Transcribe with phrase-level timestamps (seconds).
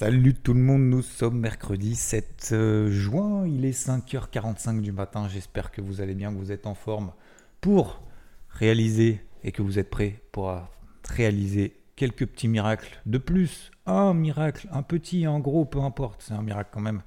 [0.00, 5.28] Salut tout le monde, nous sommes mercredi 7 euh, juin, il est 5h45 du matin,
[5.28, 7.12] j'espère que vous allez bien, que vous êtes en forme
[7.60, 8.00] pour
[8.48, 10.58] réaliser et que vous êtes prêts pour
[11.06, 13.72] réaliser quelques petits miracles de plus.
[13.84, 17.02] Un miracle, un petit, un gros, peu importe, c'est un miracle quand même.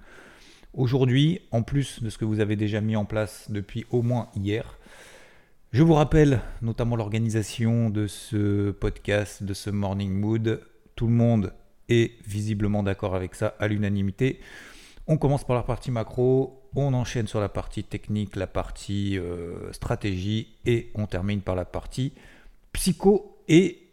[0.75, 4.29] Aujourd'hui, en plus de ce que vous avez déjà mis en place depuis au moins
[4.35, 4.77] hier,
[5.71, 10.61] je vous rappelle notamment l'organisation de ce podcast, de ce Morning Mood.
[10.95, 11.53] Tout le monde
[11.89, 14.39] est visiblement d'accord avec ça à l'unanimité.
[15.07, 19.71] On commence par la partie macro, on enchaîne sur la partie technique, la partie euh,
[19.73, 22.13] stratégie et on termine par la partie
[22.71, 23.83] psycho et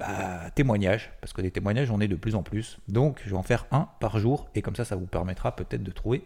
[0.00, 2.78] bah, témoignages, parce que des témoignages, on est de plus en plus.
[2.88, 5.82] Donc, je vais en faire un par jour, et comme ça, ça vous permettra peut-être
[5.82, 6.24] de trouver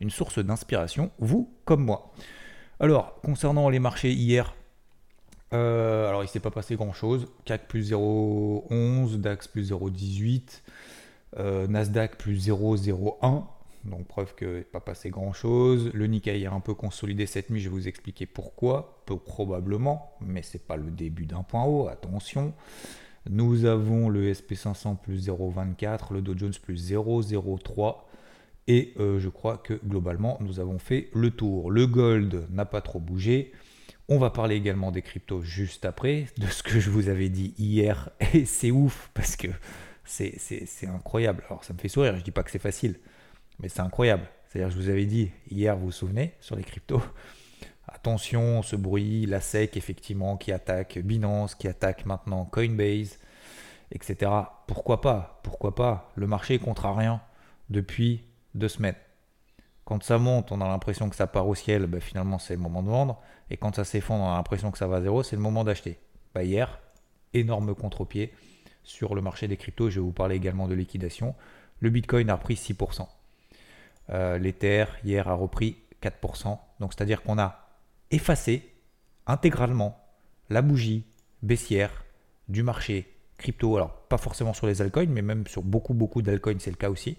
[0.00, 2.12] une source d'inspiration, vous comme moi.
[2.78, 4.54] Alors, concernant les marchés hier,
[5.52, 7.28] euh, alors il ne s'est pas passé grand-chose.
[7.44, 10.62] CAC plus 0,11, DAX plus 0,18,
[11.38, 13.44] euh, Nasdaq plus 0,01.
[13.84, 15.90] Donc preuve qu'il n'est pas passé grand-chose.
[15.94, 19.02] Le Nikkei a un peu consolidé cette nuit, je vais vous expliquer pourquoi.
[19.06, 22.52] Peu probablement, mais ce n'est pas le début d'un point haut, attention.
[23.28, 27.96] Nous avons le SP500 plus 0,24, le Dow Jones plus 0,03.
[28.68, 31.70] Et euh, je crois que globalement, nous avons fait le tour.
[31.70, 33.52] Le gold n'a pas trop bougé.
[34.08, 37.54] On va parler également des cryptos juste après, de ce que je vous avais dit
[37.58, 38.10] hier.
[38.34, 39.48] Et c'est ouf parce que
[40.04, 41.42] c'est incroyable.
[41.48, 42.96] Alors ça me fait sourire, je ne dis pas que c'est facile,
[43.58, 44.28] mais c'est incroyable.
[44.48, 47.02] C'est-à-dire, je vous avais dit hier, vous vous souvenez, sur les cryptos,
[47.88, 53.18] Attention, ce bruit, la SEC effectivement qui attaque Binance, qui attaque maintenant Coinbase,
[53.92, 54.30] etc.
[54.66, 55.40] Pourquoi pas?
[55.44, 56.10] Pourquoi pas?
[56.16, 57.20] Le marché contre rien
[57.70, 58.24] depuis
[58.54, 58.96] deux semaines.
[59.86, 62.60] Quand ça monte, on a l'impression que ça part au ciel, ben, finalement c'est le
[62.60, 63.22] moment de vendre.
[63.50, 65.62] Et quand ça s'effondre, on a l'impression que ça va à zéro, c'est le moment
[65.62, 65.98] d'acheter.
[66.34, 66.80] Bah, hier,
[67.34, 68.34] énorme contre-pied
[68.82, 69.88] sur le marché des cryptos.
[69.88, 71.36] Je vais vous parler également de liquidation.
[71.78, 73.06] Le Bitcoin a repris 6%.
[74.10, 74.52] Euh,
[75.04, 76.58] hier a repris 4%.
[76.80, 77.68] Donc c'est-à-dire qu'on a
[78.10, 78.68] effacer
[79.28, 79.96] intégralement
[80.50, 81.04] la bougie
[81.42, 82.04] baissière
[82.48, 86.58] du marché crypto, alors pas forcément sur les altcoins, mais même sur beaucoup beaucoup d'altcoins,
[86.58, 87.18] c'est le cas aussi.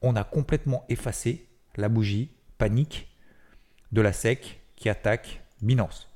[0.00, 1.46] On a complètement effacé
[1.76, 3.08] la bougie panique
[3.92, 6.08] de la SEC qui attaque Binance.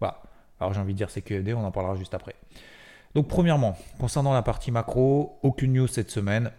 [0.00, 0.22] Voilà.
[0.60, 2.34] Alors j'ai envie de dire CQFD, on en parlera juste après.
[3.14, 6.50] Donc premièrement, concernant la partie macro, aucune news cette semaine.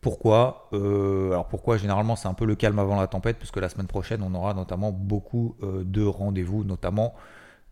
[0.00, 3.68] Pourquoi euh, Alors pourquoi généralement c'est un peu le calme avant la tempête, puisque la
[3.68, 7.14] semaine prochaine on aura notamment beaucoup euh, de rendez-vous, notamment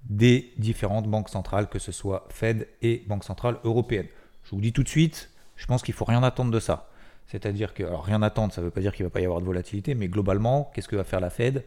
[0.09, 4.07] des différentes banques centrales, que ce soit Fed et Banque Centrale Européenne.
[4.45, 6.89] Je vous dis tout de suite, je pense qu'il ne faut rien attendre de ça.
[7.27, 9.25] C'est-à-dire que, alors rien attendre, ça ne veut pas dire qu'il ne va pas y
[9.25, 11.65] avoir de volatilité, mais globalement, qu'est-ce que va faire la Fed?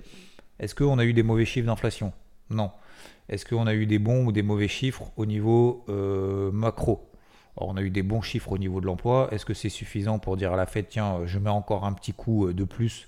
[0.59, 2.13] Est-ce qu'on a eu des mauvais chiffres d'inflation?
[2.49, 2.71] Non.
[3.27, 7.09] Est-ce qu'on a eu des bons ou des mauvais chiffres au niveau euh, macro?
[7.57, 9.27] On a eu des bons chiffres au niveau de l'emploi.
[9.31, 12.13] Est-ce que c'est suffisant pour dire à la fête, tiens, je mets encore un petit
[12.13, 13.07] coup euh, de plus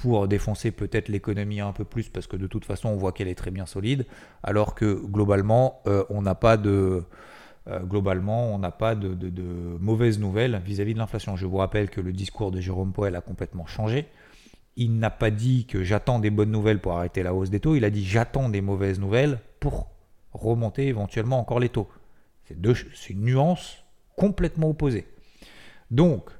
[0.00, 3.28] pour défoncer peut-être l'économie un peu plus parce que de toute façon on voit qu'elle
[3.28, 4.06] est très bien solide,
[4.42, 7.06] alors que globalement euh, on n'a pas de euh,
[7.84, 9.16] globalement on n'a pas de,
[9.78, 11.36] mauvaises nouvelles vis-à-vis de l'inflation.
[11.36, 14.06] Je vous rappelle que le discours de Jérôme Poel a complètement changé.
[14.76, 17.76] Il n'a pas dit que j'attends des bonnes nouvelles pour arrêter la hausse des taux,
[17.76, 19.90] il a dit j'attends des mauvaises nouvelles pour
[20.32, 21.88] remonter éventuellement encore les taux.
[22.44, 23.84] C'est une nuance
[24.16, 25.06] complètement opposée.
[25.90, 26.30] Donc,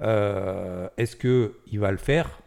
[0.00, 2.40] euh, est-ce qu'il va le faire?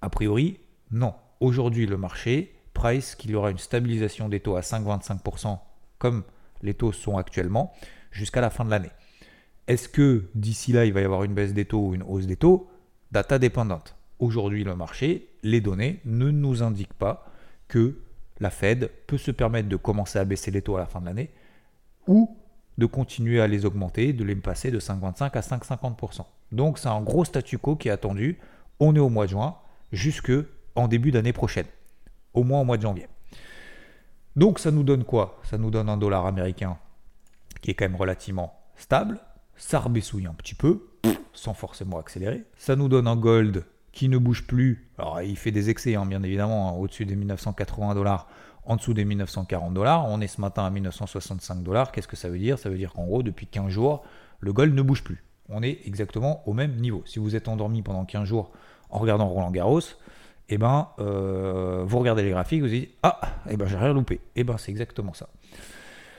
[0.00, 0.58] A priori,
[0.90, 1.14] non.
[1.40, 5.58] Aujourd'hui, le marché price qu'il y aura une stabilisation des taux à 5,25%
[5.98, 6.22] comme
[6.62, 7.72] les taux sont actuellement
[8.10, 8.90] jusqu'à la fin de l'année.
[9.66, 12.26] Est-ce que d'ici là, il va y avoir une baisse des taux ou une hausse
[12.26, 12.68] des taux?
[13.12, 13.94] Data dépendante.
[14.18, 17.30] Aujourd'hui, le marché, les données ne nous indiquent pas
[17.68, 17.98] que
[18.40, 21.06] la Fed peut se permettre de commencer à baisser les taux à la fin de
[21.06, 21.30] l'année
[22.06, 22.36] ou
[22.78, 26.24] de continuer à les augmenter, de les passer de 5,25 à 5,50%.
[26.52, 28.38] Donc c'est un gros statu quo qui est attendu.
[28.80, 29.56] On est au mois de juin
[29.92, 30.32] jusque
[30.74, 31.66] en début d'année prochaine,
[32.34, 33.06] au moins au mois de janvier.
[34.38, 35.40] Donc ça nous donne quoi?
[35.42, 36.76] Ça nous donne un dollar américain
[37.60, 39.18] qui est quand même relativement stable.
[39.56, 40.90] Ça rebessouille un petit peu,
[41.32, 42.44] sans forcément accélérer.
[42.56, 44.88] Ça nous donne un gold qui ne bouge plus.
[44.96, 48.28] Alors il fait des excès, hein, bien évidemment, hein, au-dessus des 1980 dollars
[48.64, 50.06] en dessous des 1940 dollars.
[50.06, 51.90] On est ce matin à 1965 dollars.
[51.90, 52.60] Qu'est-ce que ça veut dire?
[52.60, 54.04] Ça veut dire qu'en gros, depuis 15 jours,
[54.38, 55.24] le gold ne bouge plus.
[55.48, 57.02] On est exactement au même niveau.
[57.06, 58.52] Si vous êtes endormi pendant 15 jours
[58.88, 59.80] en regardant Roland Garros,
[60.48, 64.14] eh ben, euh, vous regardez les graphiques, vous dites Ah, eh ben, j'ai rien loupé.
[64.14, 65.28] Et eh ben, c'est exactement ça.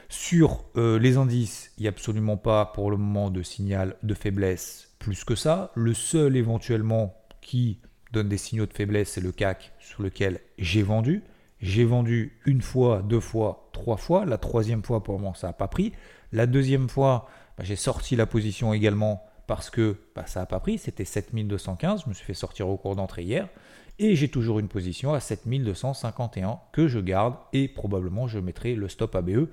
[0.07, 4.13] Sur euh, les indices, il n'y a absolument pas pour le moment de signal de
[4.13, 5.71] faiblesse plus que ça.
[5.75, 7.79] Le seul éventuellement qui
[8.11, 11.23] donne des signaux de faiblesse, c'est le CAC sur lequel j'ai vendu.
[11.61, 14.25] J'ai vendu une fois, deux fois, trois fois.
[14.25, 15.93] La troisième fois, pour le moment, ça n'a pas pris.
[16.31, 17.27] La deuxième fois,
[17.57, 20.77] bah, j'ai sorti la position également parce que bah, ça n'a pas pris.
[20.77, 22.03] C'était 7215.
[22.03, 23.49] Je me suis fait sortir au cours d'entrée hier.
[23.97, 28.87] Et j'ai toujours une position à 7251 que je garde et probablement je mettrai le
[28.87, 29.47] stop ABE.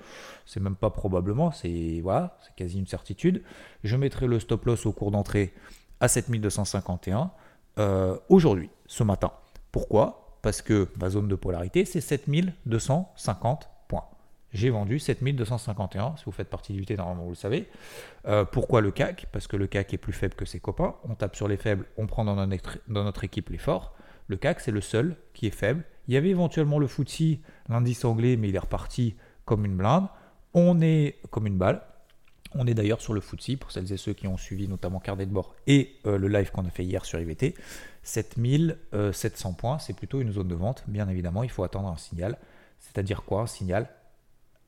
[0.45, 3.43] C'est même pas probablement, c'est voilà, c'est quasi une certitude.
[3.85, 5.55] Je mettrai le stop loss au cours d'entrée
[5.99, 7.33] à 7251
[7.79, 9.33] euh, aujourd'hui, ce matin.
[9.73, 10.39] Pourquoi?
[10.43, 13.76] Parce que ma zone de polarité c'est 7250 points.
[14.57, 17.69] J'ai vendu 7251, si vous faites partie du VT, normalement vous le savez.
[18.27, 20.95] Euh, pourquoi le CAC Parce que le CAC est plus faible que ses copains.
[21.05, 23.95] On tape sur les faibles, on prend dans notre, équipe les forts.
[24.29, 25.85] Le CAC, c'est le seul qui est faible.
[26.09, 27.37] Il y avait éventuellement le FTSE,
[27.69, 30.07] l'indice anglais, mais il est reparti comme une blinde.
[30.55, 31.83] On est comme une balle.
[32.55, 35.27] On est d'ailleurs sur le FTSE, pour celles et ceux qui ont suivi notamment Carnet
[35.27, 37.55] de bord et euh, le live qu'on a fait hier sur IVT.
[38.05, 40.83] 7700 points, c'est plutôt une zone de vente.
[40.87, 42.39] Bien évidemment, il faut attendre un signal.
[42.81, 43.43] C'est-à-dire quoi?
[43.43, 43.91] Un signal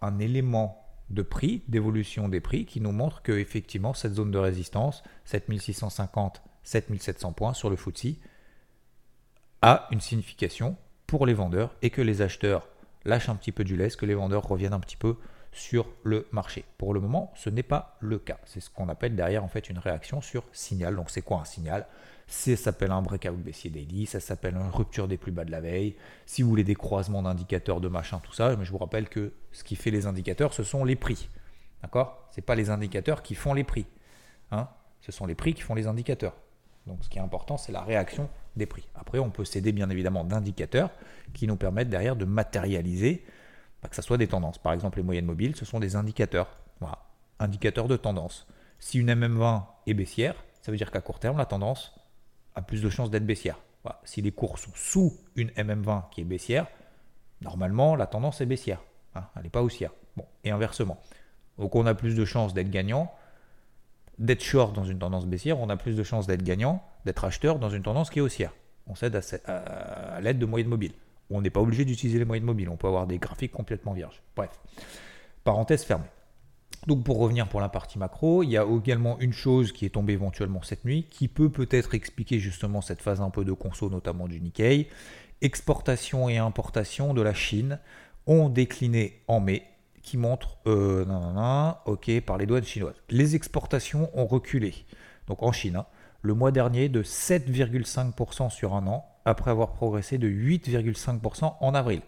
[0.00, 4.38] Un élément de prix, d'évolution des prix, qui nous montre que effectivement cette zone de
[4.38, 8.16] résistance, 7650, 7700 points sur le FTSE,
[9.62, 12.68] a une signification pour les vendeurs et que les acheteurs
[13.04, 15.16] lâchent un petit peu du lait, que les vendeurs reviennent un petit peu
[15.58, 16.64] sur le marché.
[16.78, 18.38] Pour le moment, ce n'est pas le cas.
[18.44, 20.96] C'est ce qu'on appelle derrière en fait une réaction sur signal.
[20.96, 21.86] Donc c'est quoi un signal?
[22.26, 25.60] Ça s'appelle un breakout baissier daily, ça s'appelle une rupture des plus bas de la
[25.60, 25.96] veille.
[26.26, 29.32] Si vous voulez des croisements d'indicateurs de machin, tout ça, mais je vous rappelle que
[29.52, 31.28] ce qui fait les indicateurs, ce sont les prix.
[31.82, 32.28] D'accord?
[32.34, 33.86] Ce pas les indicateurs qui font les prix.
[34.50, 34.68] Hein?
[35.00, 36.34] Ce sont les prix qui font les indicateurs.
[36.86, 38.86] Donc ce qui est important, c'est la réaction des prix.
[38.94, 40.90] Après, on peut s'aider bien évidemment d'indicateurs
[41.32, 43.24] qui nous permettent derrière de matérialiser,
[43.82, 44.58] bah, que ce soit des tendances.
[44.58, 46.48] Par exemple, les moyennes mobiles, ce sont des indicateurs.
[46.80, 46.98] Voilà,
[47.38, 48.46] indicateurs de tendance.
[48.78, 51.94] Si une MM20 est baissière, ça veut dire qu'à court terme, la tendance
[52.54, 53.58] a plus de chances d'être baissière.
[54.04, 56.66] Si les cours sont sous une MM20 qui est baissière,
[57.40, 58.82] normalement, la tendance est baissière.
[59.14, 59.92] Hein, elle n'est pas haussière.
[60.16, 61.00] Bon, et inversement.
[61.58, 63.12] Donc on a plus de chances d'être gagnant
[64.18, 67.58] d'être short dans une tendance baissière, on a plus de chances d'être gagnant, d'être acheteur
[67.58, 68.52] dans une tendance qui est haussière.
[68.86, 70.94] On cède à, l'aide de moyennes mobiles.
[71.30, 74.22] On n'est pas obligé d'utiliser les moyennes mobiles, on peut avoir des graphiques complètement vierges.
[74.36, 74.50] Bref,
[75.44, 76.06] parenthèse fermée.
[76.86, 79.90] Donc pour revenir pour la partie macro, il y a également une chose qui est
[79.90, 83.90] tombée éventuellement cette nuit, qui peut peut-être expliquer justement cette phase un peu de conso,
[83.90, 84.88] notamment du Nikkei.
[85.42, 87.78] Exportation et importation de la Chine
[88.26, 89.64] ont décliné en mai
[90.02, 91.04] qui montre, euh,
[91.84, 92.94] ok, par les douanes chinoises.
[93.10, 94.74] Les exportations ont reculé,
[95.26, 95.86] donc en Chine, hein,
[96.22, 102.00] le mois dernier de 7,5% sur un an, après avoir progressé de 8,5% en avril.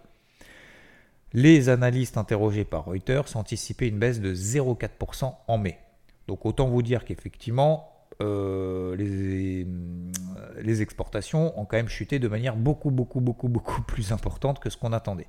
[1.32, 5.78] Les analystes interrogés par Reuters anticipaient une baisse de 0,4% en mai.
[6.26, 12.90] Donc autant vous dire qu'effectivement, euh, les, exportations ont quand même chuté de manière beaucoup,
[12.90, 15.28] beaucoup, beaucoup, beaucoup plus importante que ce qu'on attendait.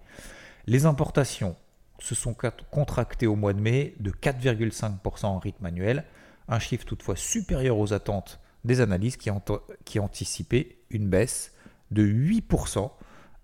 [0.68, 1.56] Les importations
[2.00, 2.36] se sont
[2.72, 6.04] contractés au mois de mai de 4,5% en rythme annuel,
[6.48, 9.30] un chiffre toutefois supérieur aux attentes des analystes qui,
[9.86, 11.54] qui anticipaient une baisse
[11.92, 12.90] de 8%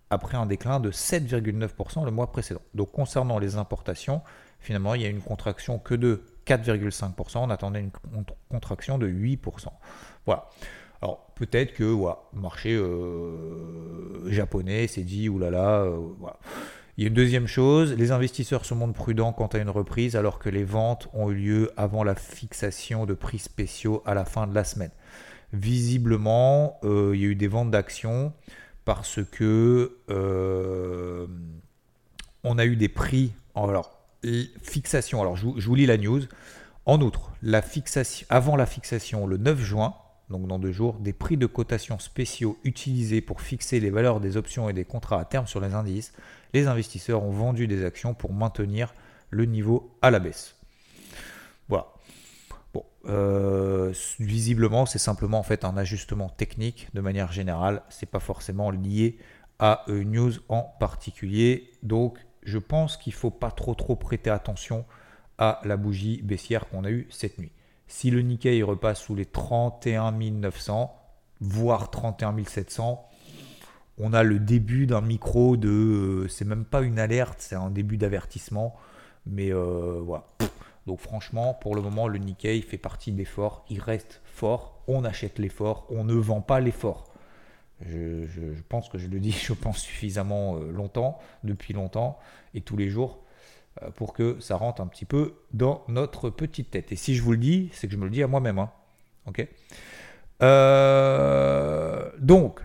[0.09, 2.61] après un déclin de 7,9% le mois précédent.
[2.73, 4.21] Donc concernant les importations,
[4.59, 7.91] finalement, il y a une contraction que de 4,5%, on attendait une
[8.49, 9.67] contraction de 8%.
[10.25, 10.47] Voilà.
[11.01, 16.39] Alors peut-être que le marché euh, japonais s'est dit, oulala, euh, voilà.
[16.97, 20.15] Il y a une deuxième chose, les investisseurs se montrent prudents quant à une reprise
[20.15, 24.25] alors que les ventes ont eu lieu avant la fixation de prix spéciaux à la
[24.25, 24.89] fin de la semaine.
[25.53, 28.33] Visiblement, euh, il y a eu des ventes d'actions
[28.85, 31.27] parce que euh,
[32.43, 33.33] on a eu des prix.
[33.55, 33.99] Alors,
[34.61, 35.21] fixation.
[35.21, 36.21] Alors, je vous, lis la news.
[36.85, 39.93] En outre, la fixation, avant la fixation, le 9 juin,
[40.29, 44.37] donc dans deux jours, des prix de cotation spéciaux utilisés pour fixer les valeurs des
[44.37, 46.13] options et des contrats à terme sur les indices
[46.53, 48.93] les investisseurs ont vendu des actions pour maintenir
[49.29, 50.55] le niveau à la baisse.
[52.77, 57.81] Bon, euh, visiblement, c'est simplement en fait un ajustement technique de manière générale.
[57.89, 59.17] C'est pas forcément lié
[59.57, 61.71] à une news en particulier.
[61.81, 64.85] Donc, je pense qu'il faut pas trop trop prêter attention
[65.39, 67.51] à la bougie baissière qu'on a eue cette nuit.
[67.87, 70.95] Si le Nikkei repasse sous les 31 900,
[71.41, 73.09] voire 31 700,
[73.97, 75.69] on a le début d'un micro de.
[75.69, 78.75] Euh, c'est même pas une alerte, c'est un début d'avertissement.
[79.25, 80.25] Mais euh, voilà.
[80.87, 83.63] Donc franchement, pour le moment, le Nikkei fait partie des forts.
[83.69, 84.81] Il reste fort.
[84.87, 85.85] On achète l'effort.
[85.89, 87.13] On ne vend pas l'effort.
[87.81, 92.17] Je, je, pense que je le dis, je pense suffisamment euh, longtemps, depuis longtemps,
[92.55, 93.19] et tous les jours,
[93.95, 96.91] pour que ça rentre un petit peu dans notre petite tête.
[96.91, 98.57] Et si je vous le dis, c'est que je me le dis à moi-même.
[98.57, 98.71] Hein.
[99.27, 99.47] Ok
[102.19, 102.61] Donc,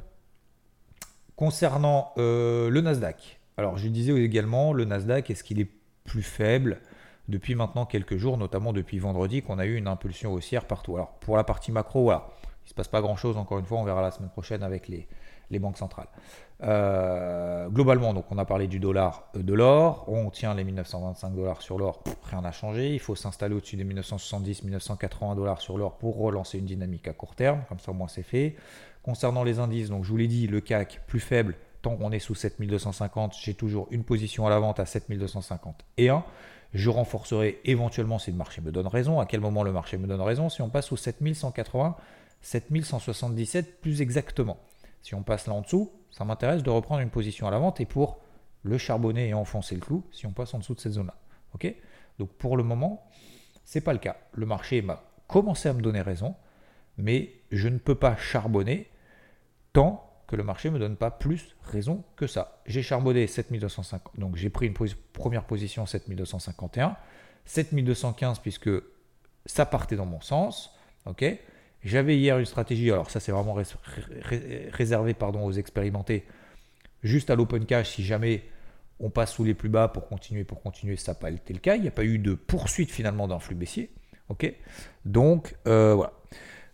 [1.42, 5.68] Concernant euh, le Nasdaq, alors je disais également, le Nasdaq, est-ce qu'il est
[6.04, 6.80] plus faible?
[7.28, 10.96] Depuis maintenant quelques jours, notamment depuis vendredi, qu'on a eu une impulsion haussière partout.
[10.96, 12.28] Alors pour la partie macro, voilà,
[12.62, 14.88] il ne se passe pas grand-chose, encore une fois, on verra la semaine prochaine avec
[14.88, 15.08] les,
[15.58, 16.08] banques centrales.
[16.62, 21.34] Euh, globalement, donc on a parlé du dollar, euh, de l'or, on tient les 1925
[21.34, 25.98] dollars sur l'or, rien n'a changé, il faut s'installer au-dessus des 1970-1980 dollars sur l'or
[25.98, 28.56] pour relancer une dynamique à court terme, comme ça au moins c'est fait.
[29.02, 32.20] Concernant les indices, donc je vous l'ai dit, le CAC plus faible, tant qu'on est
[32.20, 36.24] sous 7250, j'ai toujours une position à la vente à 7250 et 1.
[36.72, 39.20] Je renforcerai éventuellement si le marché me donne raison.
[39.20, 41.96] À quel moment le marché me donne raison Si on passe sous 7180,
[42.40, 44.58] 7177 plus exactement.
[45.02, 47.80] Si on passe là en dessous, ça m'intéresse de reprendre une position à la vente
[47.80, 48.20] et pour
[48.62, 51.16] le charbonner et enfoncer le clou si on passe en dessous de cette zone-là.
[51.54, 51.74] Ok?
[52.18, 53.04] Donc pour le moment,
[53.64, 54.16] c'est pas le cas.
[54.32, 56.36] Le marché m'a commencé à me donner raison,
[56.96, 58.88] mais je ne peux pas charbonner
[59.72, 62.62] tant que le marché ne me donne pas plus raison que ça.
[62.64, 64.72] J'ai charbonné 7250, donc j'ai pris une
[65.12, 66.96] première position 7251,
[67.44, 68.70] 7215 puisque
[69.44, 70.74] ça partait dans mon sens.
[71.04, 71.22] ok
[71.84, 73.54] J'avais hier une stratégie, alors ça c'est vraiment
[74.72, 76.24] réservé pardon, aux expérimentés,
[77.02, 78.44] juste à l'open cash si jamais
[79.00, 81.58] on passe sous les plus bas pour continuer, pour continuer, ça n'a pas été le
[81.58, 81.76] cas.
[81.76, 83.90] Il n'y a pas eu de poursuite finalement d'un flux baissier.
[84.30, 84.50] ok
[85.04, 86.14] Donc euh, voilà.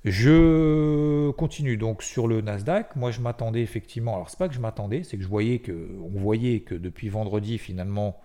[0.04, 2.94] Je continue donc sur le Nasdaq.
[2.94, 4.14] Moi, je m'attendais effectivement.
[4.14, 7.08] Alors, c'est pas que je m'attendais, c'est que je voyais que, on voyait que depuis
[7.08, 8.20] vendredi, finalement,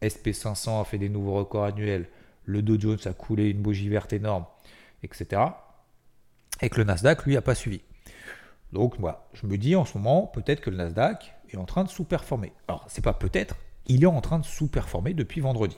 [0.00, 2.08] SP500 a fait des nouveaux records annuels.
[2.44, 4.46] Le Dow Jones a coulé une bougie verte énorme,
[5.02, 5.42] etc.
[6.60, 7.80] Et que le Nasdaq, lui, n'a pas suivi.
[8.72, 11.82] Donc, moi, je me dis en ce moment, peut-être que le Nasdaq est en train
[11.82, 12.52] de sous-performer.
[12.68, 13.56] Alors, c'est pas peut-être,
[13.86, 15.76] il est en train de sous-performer depuis vendredi.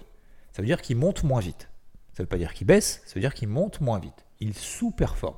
[0.53, 1.71] Ça veut dire qu'il monte moins vite.
[2.13, 4.55] Ça ne veut pas dire qu'il baisse, ça veut dire qu'il monte moins vite il
[4.55, 5.37] sous-performe.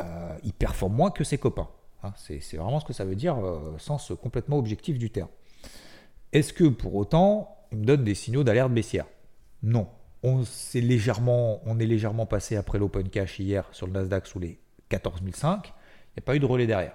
[0.00, 1.68] Euh, il performe moins que ses copains.
[2.04, 2.12] Hein.
[2.16, 5.30] c'est vraiment ce que ça veut dire, euh, sens complètement objectif du terme.
[6.32, 9.06] Est-ce que pour autant, il me donne des signaux d'alerte baissière?
[9.62, 9.88] Non.
[10.22, 14.38] On, est légèrement, on est légèrement passé après l'open cash hier sur le Nasdaq sous
[14.38, 15.66] les 14005.
[15.66, 16.94] Il n'y a pas eu de relais derrière.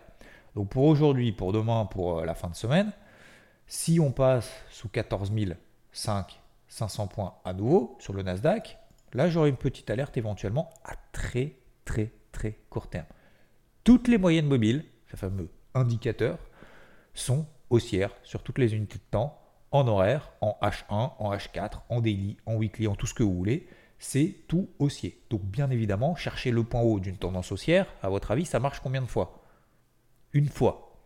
[0.55, 2.91] Donc pour aujourd'hui, pour demain, pour euh, la fin de semaine,
[3.65, 8.77] si on passe sous 14005, 500 points à nouveau sur le Nasdaq,
[9.13, 11.55] Là, j'aurai une petite alerte éventuellement à très
[11.86, 13.05] très très court terme.
[13.84, 16.39] Toutes les moyennes mobiles, ce fameux indicateur,
[17.13, 19.39] sont haussières sur toutes les unités de temps,
[19.72, 23.34] en horaire, en H1, en H4, en daily, en weekly, en tout ce que vous
[23.34, 23.67] voulez.
[24.00, 25.24] C'est tout haussier.
[25.29, 28.79] Donc bien évidemment, chercher le point haut d'une tendance haussière, à votre avis, ça marche
[28.79, 29.43] combien de fois?
[30.34, 31.00] Une fois.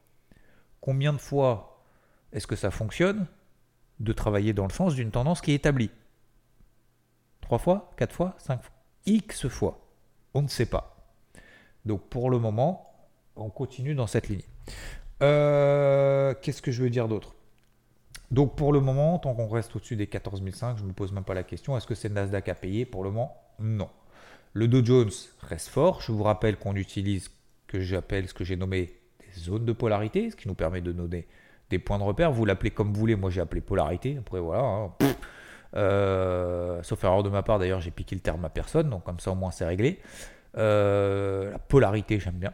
[0.82, 1.84] Combien de fois
[2.32, 3.28] est-ce que ça fonctionne?
[4.00, 5.92] De travailler dans le sens d'une tendance qui est établie
[7.48, 8.75] 3 fois 4 fois 5 fois
[9.06, 9.80] X fois.
[10.34, 10.98] On ne sait pas.
[11.86, 12.92] Donc pour le moment,
[13.38, 14.42] on continue dans cette ligne.
[15.24, 17.36] Euh, qu'est-ce que je veux dire d'autre?
[18.32, 21.24] Donc pour le moment, tant qu'on reste au-dessus des 14005, je ne me pose même
[21.24, 22.86] pas la question, est-ce que c'est Nasdaq à payer?
[22.86, 23.88] Pour le moment, non.
[24.51, 26.01] Le Dow Jones reste fort.
[26.01, 27.32] Je vous rappelle qu'on utilise
[27.68, 28.88] que j'appelle, ce que j'ai nommé
[29.22, 31.25] des zones de polarité, ce qui nous permet de donner
[31.70, 32.34] des points de repère.
[32.34, 34.18] Vous l'appelez comme vous voulez, moi j'ai appelé polarité.
[34.18, 34.92] Après voilà, hein.
[35.75, 39.19] Euh, sauf erreur de ma part, d'ailleurs, j'ai piqué le terme à personne, donc comme
[39.19, 40.00] ça au moins c'est réglé.
[40.57, 42.53] Euh, la polarité, j'aime bien.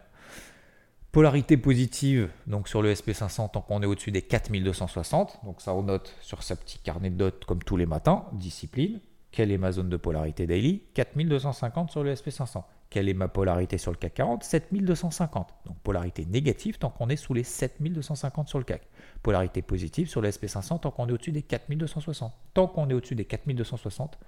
[1.12, 5.42] Polarité positive, donc sur le SP500, tant qu'on est au-dessus des 4260.
[5.46, 8.26] Donc ça, on note sur sa petit carnet de dots comme tous les matins.
[8.34, 9.00] Discipline.
[9.32, 10.82] Quelle est ma zone de polarité daily?
[10.94, 12.64] 4250 sur le SP500.
[12.90, 15.54] Quelle est ma polarité sur le CAC 40 7250.
[15.66, 18.82] Donc polarité négative tant qu'on est sous les 7250 sur le CAC.
[19.24, 22.34] Polarité positive sur le SP500 tant qu'on est au-dessus des 4260.
[22.54, 24.20] Tant qu'on est au-dessus des 4260,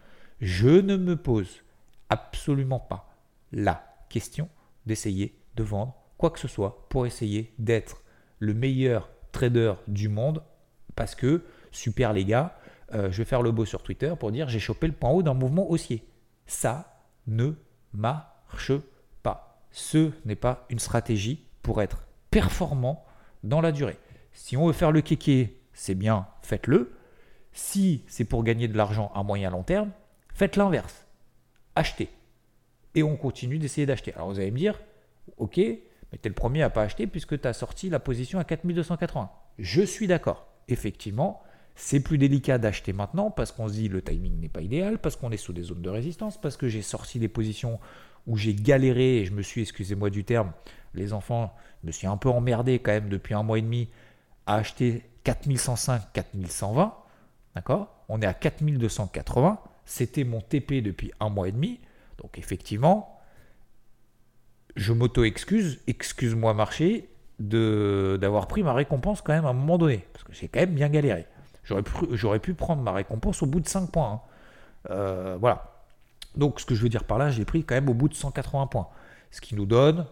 [0.41, 1.63] je ne me pose
[2.09, 3.13] absolument pas
[3.51, 4.49] la question
[4.85, 8.01] d'essayer de vendre quoi que ce soit pour essayer d'être
[8.39, 10.41] le meilleur trader du monde
[10.95, 12.55] parce que, super les gars,
[12.93, 15.23] euh, je vais faire le beau sur Twitter pour dire j'ai chopé le point haut
[15.23, 16.03] d'un mouvement haussier.
[16.45, 17.53] Ça ne
[17.93, 18.35] m'a
[19.23, 19.59] pas.
[19.71, 23.03] Ce n'est pas une stratégie pour être performant
[23.43, 23.97] dans la durée.
[24.35, 26.91] Si on veut faire le kéké, c'est bien, faites-le.
[27.53, 29.91] Si c'est pour gagner de l'argent à moyen long terme,
[30.33, 31.05] faites l'inverse.
[31.73, 32.09] Achetez.
[32.95, 34.13] Et on continue d'essayer d'acheter.
[34.13, 34.79] Alors vous allez me dire,
[35.37, 38.37] ok, Mais tu es le premier à pas acheter puisque tu as sorti la position
[38.37, 39.31] à 4280.
[39.57, 40.47] Je suis d'accord.
[40.67, 41.41] Effectivement,
[41.75, 45.15] c'est plus délicat d'acheter maintenant parce qu'on se dit le timing n'est pas idéal, parce
[45.15, 47.79] qu'on est sous des zones de résistance, parce que j'ai sorti des positions
[48.27, 50.51] où j'ai galéré et je me suis, excusez-moi du terme,
[50.93, 53.89] les enfants, je me suis un peu emmerdé quand même depuis un mois et demi
[54.53, 56.93] acheter 4105, 4120.
[57.55, 57.95] D'accord?
[58.09, 59.59] On est à 4280.
[59.85, 61.79] C'était mon TP depuis un mois et demi.
[62.17, 63.19] Donc effectivement,
[64.75, 67.09] je m'auto-excuse, excuse-moi marché,
[67.39, 70.05] d'avoir pris ma récompense quand même à un moment donné.
[70.13, 71.27] Parce que j'ai quand même bien galéré.
[71.63, 74.11] J'aurais pu, pu, prendre ma récompense au bout de 5 points.
[74.11, 74.21] Hein.
[74.91, 75.71] Euh, voilà.
[76.35, 78.13] Donc ce que je veux dire par là, j'ai pris quand même au bout de
[78.13, 78.87] 180 points.
[79.31, 80.05] Ce qui nous donne,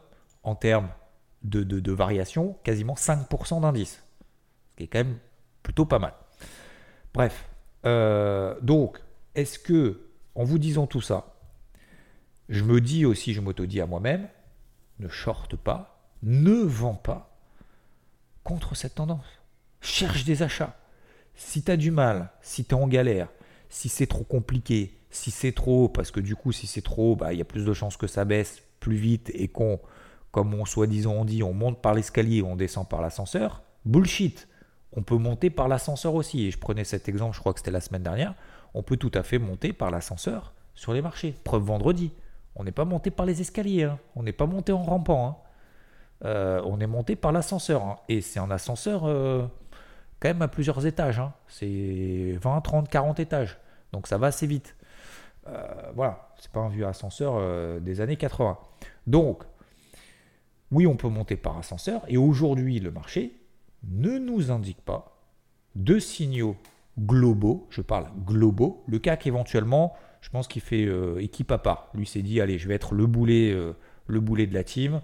[0.44, 0.90] en termes
[1.44, 4.03] de, de, variation, quasiment 5% d'indice.
[4.76, 5.18] Qui est quand même
[5.62, 6.14] plutôt pas mal.
[7.14, 7.50] Bref.
[7.86, 9.00] Euh, donc,
[9.36, 11.36] est-ce que, en vous disant tout ça,
[12.50, 14.28] je me dis aussi, je m'auto-dis à moi-même,
[15.00, 17.38] ne shorte pas, ne vends pas
[18.44, 19.26] contre cette tendance.
[19.82, 20.78] Cherche des achats.
[21.36, 23.30] Si tu as du mal, si tu es en galère,
[23.70, 27.34] si c'est trop compliqué, si c'est trop, parce que du coup, si c'est trop, bah,
[27.34, 29.80] il y a plus de chances que ça baisse plus vite et qu'on,
[30.32, 33.64] comme on soi-disant on dit, on monte par l'escalier, on descend par l'ascenseur.
[33.86, 34.48] Bullshit.
[34.96, 36.46] On peut monter par l'ascenseur aussi.
[36.46, 38.36] Et je prenais cet exemple, je crois que c'était la semaine dernière.
[38.74, 41.36] On peut tout à fait monter par l'ascenseur sur les marchés.
[41.44, 42.12] Preuve vendredi.
[42.56, 43.84] On n'est pas monté par les escaliers.
[43.84, 44.00] Hein.
[44.16, 45.28] On n'est pas monté en rampant.
[45.28, 45.36] Hein.
[46.26, 47.84] Euh, on est monté par l'ascenseur.
[47.84, 47.98] Hein.
[48.10, 49.46] Et c'est un ascenseur euh,
[50.20, 51.22] quand même à plusieurs étages.
[51.48, 53.58] C'est 20, 30, 40 étages.
[53.92, 54.76] Donc ça va assez vite.
[55.48, 58.58] Euh, voilà, c'est pas un vieux ascenseur euh, des années 80.
[59.08, 59.44] Donc,
[60.72, 62.02] oui, on peut monter par ascenseur.
[62.08, 63.34] Et aujourd'hui, le marché
[63.90, 65.18] ne nous indique pas
[65.76, 66.56] de signaux
[67.00, 67.68] globaux.
[67.70, 68.84] Je parle globaux.
[68.88, 71.90] Le CAC, éventuellement, je pense qu'il fait euh, équipe à part.
[71.94, 73.56] Lui s'est dit, allez, je vais être le boulet,
[74.08, 75.02] le boulet de la team.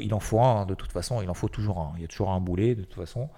[0.00, 1.92] il en faut un, hein, de toute façon, il en faut toujours un.
[1.96, 3.28] Il y a toujours un boulet, de toute façon.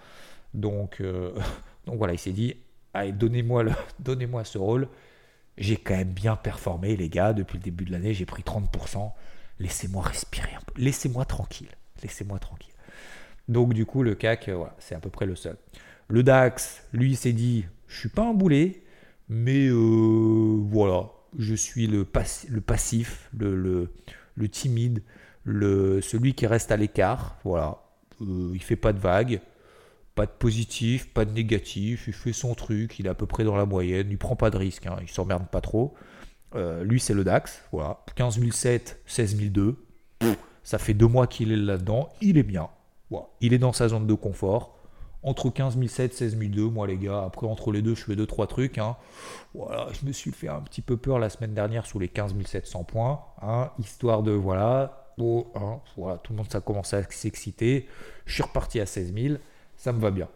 [0.54, 1.02] Donc,
[1.86, 2.56] donc voilà, il s'est dit,
[2.92, 3.64] allez, donnez-moi,
[3.98, 4.88] donnez-moi ce rôle
[5.56, 7.32] j'ai quand même bien performé, les gars.
[7.32, 9.12] Depuis le début de l'année, j'ai pris 30%.
[9.58, 10.80] Laissez-moi respirer un peu.
[10.80, 11.70] Laissez-moi tranquille.
[12.02, 12.73] Laissez-moi tranquille.
[13.48, 15.56] Donc, du coup, le CAC, euh, c'est à peu près le seul.
[16.08, 18.82] Le DAX, lui, s'est dit je suis pas un boulet,
[19.28, 23.88] mais euh, voilà, je suis le, passif, le,
[24.50, 25.02] timide,
[25.44, 27.38] le, celui qui reste à l'écart.
[27.44, 27.78] Voilà,
[28.20, 29.40] euh, il fait pas de vagues.
[30.14, 33.42] Pas de positif, pas de négatif, il fait son truc, il est à peu près
[33.42, 35.92] dans la moyenne, il prend pas de risque, hein, il s'emmerde pas trop.
[36.54, 39.76] Euh, lui, c'est le DAX, voilà, 15 007, 16 002.
[40.62, 42.68] Ça fait deux mois qu'il est là-dedans, il est bien.
[43.40, 44.78] Il est dans sa zone de confort.
[45.22, 48.26] Entre 15 007, 16 002, moi les gars, après entre les deux, je fais deux,
[48.26, 48.76] trois trucs.
[48.76, 48.96] Hein.
[49.54, 52.34] Voilà, je me suis fait un petit peu peur la semaine dernière sous les 15
[52.44, 55.50] 700 points, hein, histoire de, voilà, oh,
[55.96, 57.88] voilà, tout le monde ça commence à s'exciter.
[58.26, 59.34] Je suis reparti à 16 000
[59.76, 60.28] ça me va bien.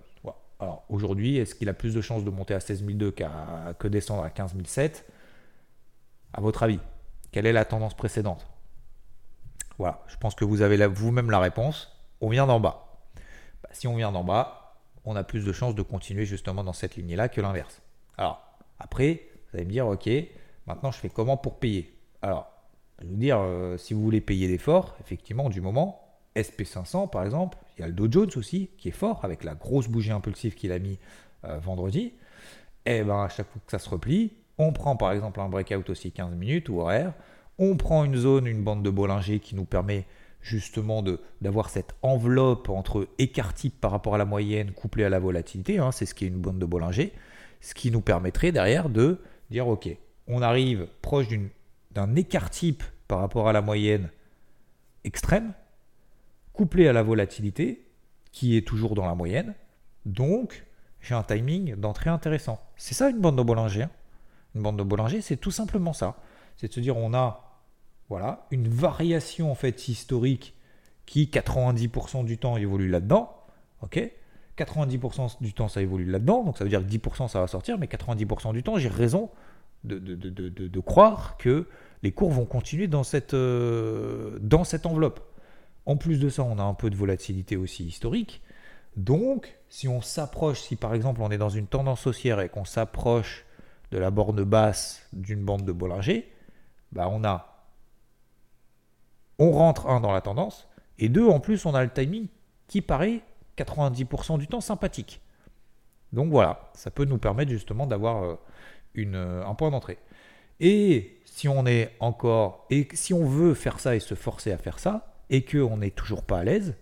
[0.61, 3.87] Alors aujourd'hui, est-ce qu'il a plus de chances de monter à 16 002 qu'à, que
[3.87, 5.05] descendre à 15 007
[6.33, 6.81] À votre avis,
[7.31, 8.47] quelle est la tendance précédente?
[9.79, 11.98] Voilà, je pense que vous avez vous-même la réponse.
[12.21, 12.99] On vient d'en bas.
[13.63, 16.73] Bah, si on vient d'en bas, on a plus de chances de continuer justement dans
[16.73, 17.81] cette lignée-là que l'inverse.
[18.17, 18.43] Alors,
[18.79, 20.09] après, vous allez me dire, ok,
[20.67, 21.95] maintenant je fais comment pour payer?
[22.23, 22.51] Alors,
[22.99, 27.25] je vais vous dire, euh, si vous voulez payer d'efforts, effectivement, du moment, SP500 par
[27.25, 30.13] exemple, il y a le Dow Jones aussi qui est fort avec la grosse bougie
[30.13, 30.99] impulsive qu'il a mis
[31.45, 32.13] euh, vendredi.
[32.87, 35.49] Et eh ben à chaque fois que ça se replie, on prend par exemple un
[35.49, 37.13] breakout aussi 15 minutes ou horaire,
[37.59, 40.07] on prend une zone, une bande de Bollinger qui nous permet
[40.41, 41.03] justement
[41.41, 45.79] d'avoir cette enveloppe entre écart type par rapport à la moyenne couplée à la volatilité,
[45.79, 47.13] hein, c'est ce qui est une bande de Bollinger,
[47.61, 49.21] ce qui nous permettrait derrière de
[49.51, 49.89] dire ok,
[50.27, 51.27] on arrive proche
[51.93, 54.11] d'un écart type par rapport à la moyenne
[55.05, 55.55] extrême,
[56.53, 57.87] couplé à la volatilité,
[58.33, 59.55] qui est toujours dans la moyenne.
[60.05, 60.67] Donc,
[61.01, 62.61] j'ai un timing d'entrée intéressant.
[62.77, 63.85] C'est ça une bande de Bollinger.
[63.85, 63.91] Hein.
[64.55, 66.17] Une bande de Bollinger, c'est tout simplement ça.
[66.57, 67.48] C'est de se dire, on a
[68.09, 70.55] voilà, une variation en fait historique
[71.07, 73.33] qui 90% du temps évolue là-dedans.
[73.83, 74.13] Ok
[74.57, 77.79] 90% du temps ça évolue là-dedans, donc ça veut dire que 10% ça va sortir,
[77.79, 79.31] mais 90% du temps j'ai raison
[79.85, 81.67] de, croire que
[82.03, 85.21] les cours vont continuer dans cette, euh, dans cette enveloppe.
[85.87, 88.43] En plus de ça, on a un peu de volatilité aussi historique.
[88.97, 92.65] Donc, si on s'approche, si par exemple on est dans une tendance haussière et qu'on
[92.65, 93.47] s'approche
[93.91, 96.31] de la borne basse d'une bande de Bollinger,
[96.93, 97.58] bah on a,
[99.39, 102.29] on rentre un dans la tendance et deux en plus on a le timing
[102.67, 103.23] qui paraît
[103.57, 105.21] 90% du temps sympathique.
[106.13, 108.37] Donc voilà, ça peut nous permettre justement d'avoir euh,
[108.99, 109.99] euh, un point d'entrée.
[110.61, 114.59] Et si on est encore, et si on veut faire ça et se forcer à
[114.59, 116.75] faire ça, et qu'on n'est toujours pas à l'aise,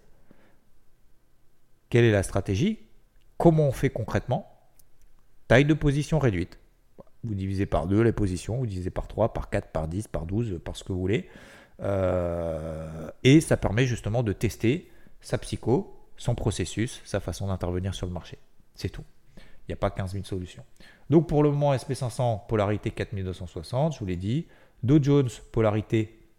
[1.90, 2.79] quelle est la stratégie?
[3.38, 4.51] Comment on fait concrètement?
[5.49, 6.59] Taille de position réduite.
[7.25, 10.27] Vous divisez par 2 les positions, vous divisez par 3, par 4, par 10, par
[10.27, 11.29] 12, par ce que vous voulez.
[11.83, 18.07] Euh, et ça permet justement de tester sa psycho, son processus, sa façon d'intervenir sur
[18.07, 18.39] le marché.
[18.75, 19.05] C'est tout.
[19.39, 20.65] Il n'y a pas 15 000 solutions.
[21.11, 24.47] Donc pour le moment, SP500, polarité 4260, je vous l'ai dit.
[24.83, 26.31] Dow Jones, polarité,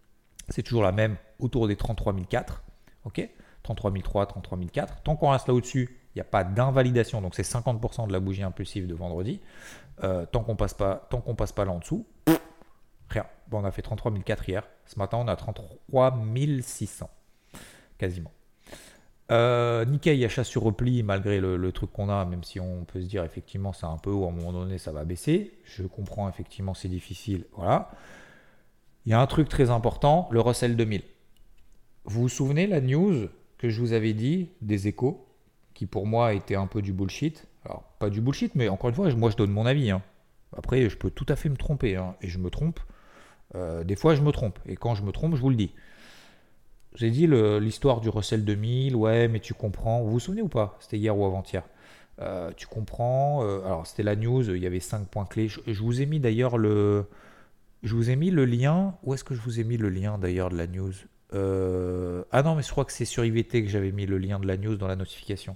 [0.49, 2.63] c'est toujours la même, autour des 33 004.
[3.05, 3.29] OK?
[3.63, 5.01] 33 003, 33 004.
[5.03, 8.19] Tant qu'on reste là au-dessus, il n'y a pas d'invalidation, donc c'est 50% de la
[8.19, 9.41] bougie impulsive de vendredi.
[10.03, 12.05] Euh, tant qu'on passe pas, tant qu'on passe pas là en dessous,
[13.09, 13.25] rien.
[13.49, 14.63] Bon, on a fait 33 004 hier.
[14.85, 16.19] Ce matin, on a 33
[16.61, 17.09] 600,
[17.97, 18.31] quasiment.
[19.29, 23.07] Euh, Nikkei achat sur repli malgré le, truc qu'on a, même si on peut se
[23.07, 25.53] dire effectivement c'est un peu haut, à un moment donné ça va baisser.
[25.65, 27.43] Je comprends effectivement c'est difficile.
[27.53, 27.91] Voilà.
[29.05, 31.01] Il y a un truc très important, le Russell 2000.
[32.05, 35.27] Vous vous souvenez la news que je vous avais dit des échos,
[35.73, 37.47] qui pour moi était un peu du bullshit?
[37.65, 39.91] Alors pas du bullshit, mais encore une fois, moi je donne mon avis.
[39.91, 40.01] Hein.
[40.55, 42.79] Après, je peux tout à fait me tromper, hein, et je me trompe.
[43.55, 45.71] Euh, des fois, je me trompe, et quand je me trompe, je vous le dis.
[46.95, 50.01] J'ai dit l'histoire du Russell 2000, ouais, mais tu comprends.
[50.01, 50.77] Vous vous souvenez ou pas?
[50.79, 51.63] C'était hier ou avant-hier.
[52.19, 53.43] Euh, tu comprends.
[53.43, 55.47] Euh, alors, c'était la news, il y avait 5 points clés.
[55.47, 57.05] Je, vous ai mis d'ailleurs le.
[57.83, 58.95] Je vous ai mis le lien.
[59.03, 60.93] Où est-ce que je vous ai mis le lien d'ailleurs de la news?
[61.33, 64.47] Ah non, mais je crois que c'est sur IVT que j'avais mis le lien de
[64.47, 65.55] la news dans la notification.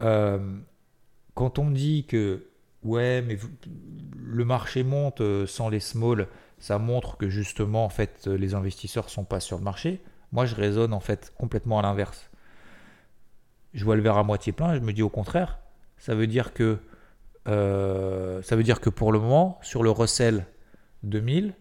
[0.00, 2.46] quand on dit que,
[2.82, 3.36] ouais, mais
[4.16, 9.24] le marché monte sans les small ça montre que justement, en fait, les investisseurs sont
[9.24, 10.02] pas sur le marché.
[10.32, 12.30] Moi, je raisonne en fait complètement à l'inverse.
[13.74, 15.58] Je vois le verre à moitié plein je me dis au contraire,
[15.98, 16.78] ça veut dire que
[17.46, 20.46] euh, ça veut dire que pour le moment, sur le Russell
[21.02, 21.54] 2000,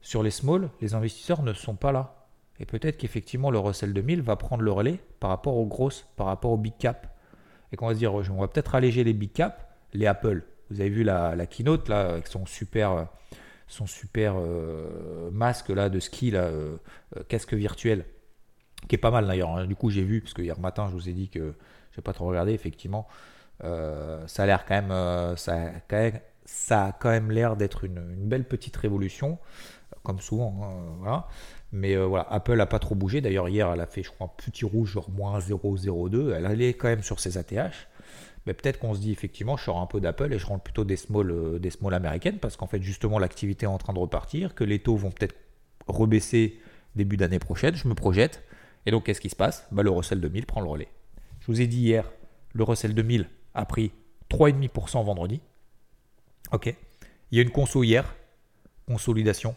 [0.00, 2.26] sur les small, les investisseurs ne sont pas là.
[2.58, 6.26] Et peut-être qu'effectivement, le Russell 2000 va prendre le relais par rapport aux grosses, par
[6.26, 7.16] rapport aux big cap.
[7.72, 10.42] Et qu'on va se dire, on va peut-être alléger les big cap, les Apple.
[10.70, 13.06] Vous avez vu la, la keynote là, avec son super
[13.70, 16.76] son super euh, masque là de ski, là, euh,
[17.16, 18.04] euh, casque virtuel,
[18.88, 19.56] qui est pas mal d'ailleurs.
[19.56, 19.66] Hein.
[19.66, 21.54] Du coup, j'ai vu, parce que hier matin, je vous ai dit que
[21.92, 23.06] je n'ai pas trop regardé, effectivement,
[23.62, 28.00] ça a l'air quand même, ça, quand même, ça a quand même l'air d'être une,
[28.00, 29.38] belle petite révolution,
[30.02, 30.98] comme souvent.
[31.06, 31.24] Hein.
[31.72, 33.20] Mais voilà, Apple n'a pas trop bougé.
[33.20, 36.32] D'ailleurs, hier, elle a fait, je crois, un petit rouge, genre moins 0,02.
[36.34, 37.89] Elle allait quand même sur ses ATH
[38.50, 40.82] mais peut-être qu'on se dit effectivement, je sors un peu d'Apple et je rentre plutôt
[40.82, 44.00] des small, euh, des small américaines parce qu'en fait, justement, l'activité est en train de
[44.00, 45.36] repartir, que les taux vont peut-être
[45.86, 46.58] rebaisser
[46.96, 47.76] début d'année prochaine.
[47.76, 48.42] Je me projette.
[48.86, 49.68] Et donc, qu'est-ce qui se passe?
[49.70, 50.88] Bah, Le Russell 2000 prend le relais.
[51.38, 52.10] Je vous ai dit hier,
[52.52, 53.92] le Russell 2000 a pris
[54.30, 55.40] 3,5% vendredi.
[56.50, 56.74] Ok.
[57.30, 58.16] Il y a une conso hier,
[58.88, 59.54] consolidation,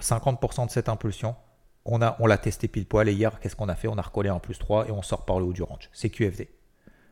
[0.00, 1.36] 50% de cette impulsion.
[1.84, 3.86] On, a, on l'a testé pile poil et hier, qu'est-ce qu'on a fait?
[3.86, 5.90] On a recollé en plus 3 et on sort par le haut du range.
[5.92, 6.48] C'est QFD.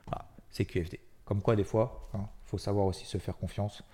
[0.09, 0.99] Voilà, c'est QFD.
[1.31, 3.85] Comme quoi, des fois, il hein, faut savoir aussi se faire confiance.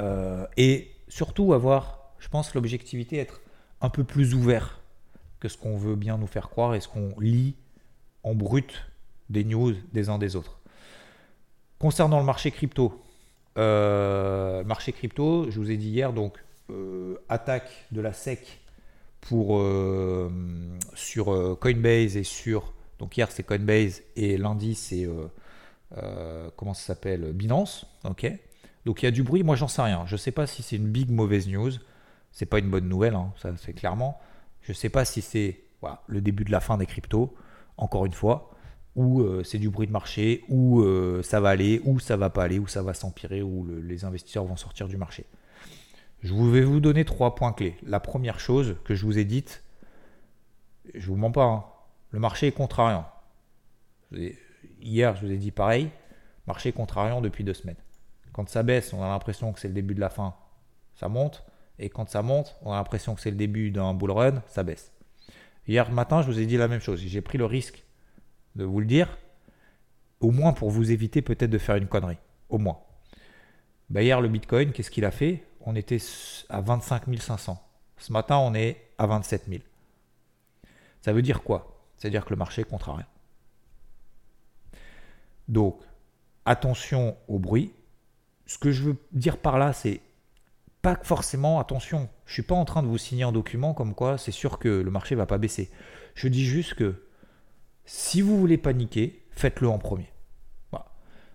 [0.00, 3.40] Euh, et surtout avoir, je pense, l'objectivité, être
[3.80, 4.82] un peu plus ouvert
[5.40, 7.54] que ce qu'on veut bien nous faire croire et ce qu'on lit
[8.22, 8.84] en brut
[9.30, 10.58] des news des uns des autres.
[11.78, 13.02] Concernant le marché crypto,
[13.56, 16.36] euh, marché crypto, je vous ai dit hier, donc
[16.68, 18.60] euh, attaque de la SEC
[19.22, 19.58] pour,
[20.92, 22.74] sur Coinbase et sur.
[22.98, 25.08] Donc hier c'est Coinbase et lundi c'est
[25.96, 27.32] euh, comment ça s'appelle?
[27.32, 27.86] Binance.
[28.04, 28.30] Ok.
[28.84, 29.42] Donc il y a du bruit.
[29.42, 30.04] Moi, j'en sais rien.
[30.06, 31.72] Je ne sais pas si c'est une big mauvaise news.
[32.30, 34.20] C'est pas une bonne nouvelle, hein, ça c'est clairement.
[34.62, 35.60] Je ne sais pas si c'est
[36.06, 37.34] le début de la fin des cryptos,
[37.76, 38.50] encore une fois,
[38.96, 42.30] ou euh, c'est du bruit de marché, ou euh, ça va aller, ou ça va
[42.30, 45.24] pas aller, ou ça va s'empirer, ou les investisseurs vont sortir du marché.
[46.22, 47.76] Je vais vous donner trois points clés.
[47.82, 49.62] La première chose que je vous ai dite,
[50.94, 51.64] je vous mens pas, hein,
[52.10, 53.06] le marché est contrariant
[54.80, 55.90] hier, je vous ai dit pareil,
[56.46, 57.76] marché contrariant depuis deux semaines.
[58.32, 60.34] Quand ça baisse, on a l'impression que c'est le début de la fin,
[60.94, 61.44] ça monte.
[61.78, 64.62] Et quand ça monte, on a l'impression que c'est le début d'un bull run, ça
[64.62, 64.92] baisse.
[65.66, 67.00] Hier matin, je vous ai dit la même chose.
[67.00, 67.84] J'ai pris le risque
[68.56, 69.18] de vous le dire,
[70.20, 72.18] au moins pour vous éviter peut-être de faire une connerie.
[72.48, 72.80] Au moins.
[73.94, 75.44] Hier, le Bitcoin, qu'est-ce qu'il a fait?
[75.60, 75.98] On était
[76.48, 77.62] à 25 500.
[77.98, 79.60] Ce matin, on est à 27 000.
[81.00, 81.82] Ça veut dire quoi?
[81.96, 83.06] C'est-à-dire que le marché est contrariant.
[85.48, 85.80] Donc,
[86.44, 87.72] attention au bruit.
[88.46, 90.00] Ce que je veux dire par là, c'est
[90.82, 92.08] pas forcément attention.
[92.26, 94.68] Je suis pas en train de vous signer un document comme quoi c'est sûr que
[94.68, 95.70] le marché va pas baisser.
[96.14, 97.02] Je dis juste que
[97.84, 100.10] si vous voulez paniquer, faites-le en premier.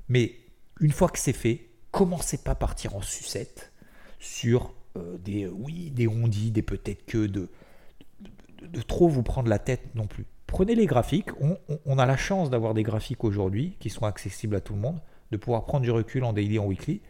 [0.09, 0.35] Mais
[0.79, 3.71] une fois que c'est fait, commencez pas à partir en sucette
[4.19, 7.49] sur euh, des oui, des ondis, des peut-être que de
[8.87, 10.25] trop vous prendre la tête non plus.
[10.53, 11.31] Prenez les graphiques.
[11.87, 14.99] On, a la chance d'avoir des graphiques aujourd'hui qui sont accessibles à tout le monde,
[15.31, 17.01] de pouvoir prendre du recul en daily, en weekly,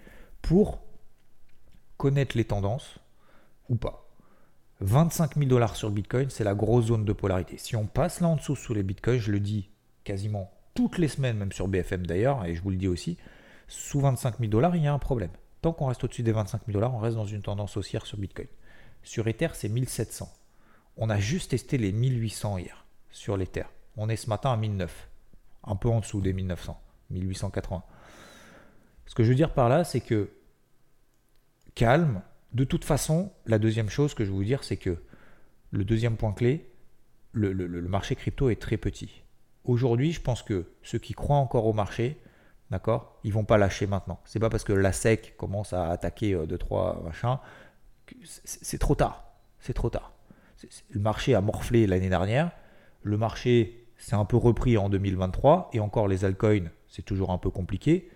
[0.41, 0.79] pour
[1.97, 2.99] connaître les tendances
[3.67, 4.07] ou pas.
[4.79, 7.57] 25 000 dollars sur Bitcoin, c'est la grosse zone de polarité.
[7.57, 9.69] Si on passe là en dessous sous les Bitcoins, je le dis
[10.05, 13.17] quasiment toutes les semaines, même sur BFM d'ailleurs, et je vous le dis aussi,
[13.67, 15.31] sous 25 000 dollars, il y a un problème.
[15.61, 18.17] Tant qu'on reste au-dessus des 25 000 dollars, on reste dans une tendance haussière sur
[18.17, 18.47] Bitcoin.
[19.01, 20.31] Sur Ether, c'est 1700.
[20.95, 22.82] On a juste testé les 1800 hier
[23.13, 23.63] sur l'Ether.
[23.95, 25.09] On est ce matin à 1009,
[25.63, 26.77] un peu en dessous des 1900,
[27.11, 27.83] 1880.
[29.05, 30.29] Ce que je veux dire par là, c'est que
[31.75, 32.21] calme.
[32.51, 35.01] De toute façon, la deuxième chose que je veux vous dire, c'est que
[35.71, 36.69] le deuxième point clé,
[37.31, 39.23] le, marché crypto est très petit.
[39.63, 42.19] Aujourd'hui, je pense que ceux qui croient encore au marché,
[42.69, 44.19] d'accord, ils vont pas lâcher maintenant.
[44.25, 47.39] C'est pas parce que la SEC commence à attaquer 2 euh, trois machins,
[48.43, 49.25] c'est trop tard.
[49.59, 50.11] C'est trop tard.
[50.89, 52.51] Le marché a morflé l'année dernière.
[53.03, 57.37] Le marché s'est un peu repris en 2023 et encore les altcoins, c'est toujours un
[57.37, 58.09] peu compliqué.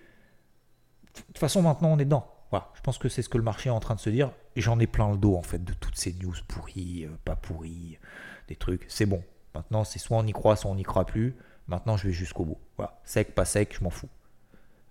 [1.16, 2.32] De toute façon, maintenant, on est dedans.
[2.52, 4.32] Voilà, je pense que c'est ce que le marché est en train de se dire.
[4.56, 7.98] J'en ai plein le dos, en fait, de toutes ces news pourries, euh, pas pourries,
[8.48, 8.86] des trucs.
[8.88, 9.24] C'est bon.
[9.54, 11.36] Maintenant, c'est soit on y croit, soit on n'y croit plus.
[11.68, 12.60] Maintenant, je vais jusqu'au bout.
[12.78, 13.00] Voilà.
[13.04, 14.10] Sec, pas sec, je m'en fous.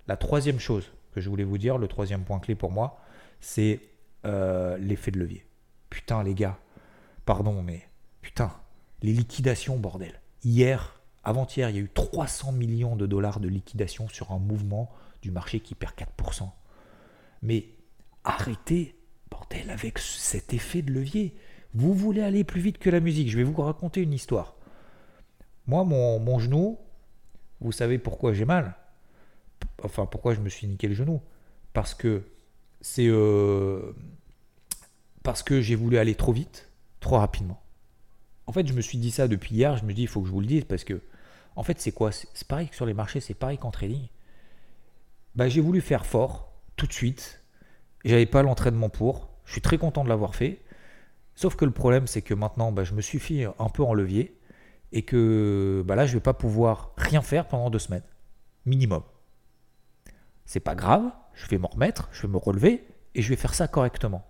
[0.06, 3.00] La troisième chose que je voulais vous dire, le troisième point clé pour moi,
[3.40, 3.80] c'est
[4.26, 5.46] euh, l'effet de levier.
[5.88, 6.58] Putain, les gars,
[7.24, 7.88] pardon, mais
[8.20, 8.52] putain,
[9.02, 10.20] les liquidations, bordel.
[10.44, 14.90] Hier, avant-hier, il y a eu 300 millions de dollars de liquidation sur un mouvement
[15.22, 16.48] du marché qui perd 4%.
[17.42, 17.66] Mais
[18.24, 18.96] arrêtez,
[19.30, 21.34] bordel, avec cet effet de levier.
[21.74, 23.30] Vous voulez aller plus vite que la musique.
[23.30, 24.54] Je vais vous raconter une histoire.
[25.66, 26.78] Moi, mon, genou,
[27.60, 28.76] vous savez pourquoi j'ai mal?
[29.82, 31.20] Enfin, pourquoi je me suis niqué le genou?
[31.72, 32.22] Parce que
[32.80, 33.92] c'est euh,
[35.22, 36.68] parce que j'ai voulu aller trop vite,
[37.00, 37.60] trop rapidement.
[38.46, 39.76] En fait, je me suis dit ça depuis hier.
[39.76, 41.00] Je me dis, il faut que je vous le dise parce que,
[41.56, 42.12] en fait, c'est quoi?
[42.12, 44.08] C'est pareil que sur les marchés, c'est pareil qu'en trading.
[45.34, 47.42] Bah, j'ai voulu faire fort tout de suite.
[48.04, 49.28] J'avais pas l'entraînement pour.
[49.44, 50.62] Je suis très content de l'avoir fait.
[51.34, 53.92] Sauf que le problème, c'est que maintenant, bah, je me suis fait un peu en
[53.94, 54.38] levier
[54.92, 58.02] et que bah, là, je vais pas pouvoir rien faire pendant deux semaines,
[58.64, 59.02] minimum.
[60.46, 63.54] C'est pas grave, je vais m'en remettre, je vais me relever et je vais faire
[63.54, 64.26] ça correctement.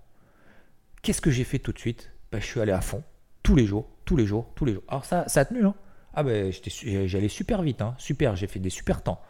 [1.02, 2.11] Qu'est-ce que j'ai fait tout de suite?
[2.33, 3.05] Bah, Je suis allé à fond,
[3.42, 4.85] tous les jours, tous les jours, tous les jours.
[4.88, 5.75] Alors ça, ça a tenu, hein
[6.14, 9.21] Ah ben, j'allais super vite, hein super, j'ai fait des super temps.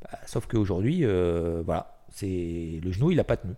[0.00, 3.54] Bah, sauf qu'aujourd'hui, euh, voilà, c'est le genou, il n'a pas tenu.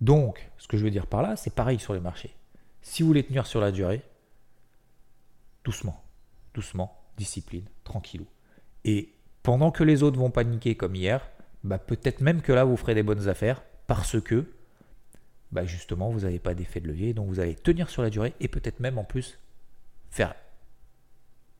[0.00, 2.34] Donc, ce que je veux dire par là, c'est pareil sur les marchés.
[2.82, 4.02] Si vous voulez tenir sur la durée,
[5.62, 6.02] doucement,
[6.54, 8.26] doucement, discipline, tranquillou.
[8.84, 11.28] Et pendant que les autres vont paniquer comme hier,
[11.62, 14.46] bah peut-être même que là, vous ferez des bonnes affaires parce que
[15.52, 18.34] bah justement, vous n'avez pas d'effet de levier, donc vous allez tenir sur la durée
[18.40, 19.38] et peut-être même en plus
[20.10, 20.34] faire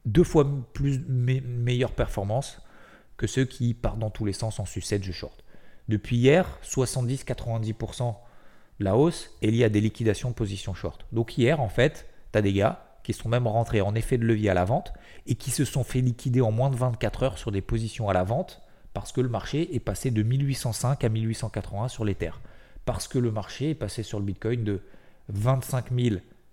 [0.05, 2.61] deux fois plus meilleure performance
[3.17, 5.45] que ceux qui partent dans tous les sens en sucette, je short.
[5.89, 8.15] Depuis hier, 70-90%
[8.81, 11.07] de la hausse est liée à des liquidations de position short.
[11.13, 14.25] Donc hier, en fait, tu as des gars qui sont même rentrés en effet de
[14.25, 14.93] levier à la vente
[15.27, 18.13] et qui se sont fait liquider en moins de 24 heures sur des positions à
[18.13, 18.63] la vente
[18.95, 22.41] parce que le marché est passé de 1805 à 1881 sur les terres.
[22.85, 24.83] Parce que le marché est passé sur le Bitcoin de
[25.29, 25.87] 25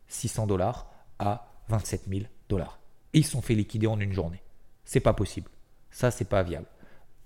[0.08, 0.90] 600 dollars
[1.20, 2.80] à 27 000 dollars.
[3.14, 4.42] Ils sont fait liquider en une journée.
[4.86, 5.50] C'est pas possible.
[5.90, 6.68] Ça, c'est pas viable.